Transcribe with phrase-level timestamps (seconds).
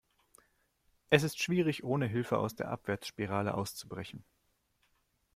[1.11, 4.23] Es ist schwierig, ohne Hilfe aus der Abwärtsspirale auszubrechen.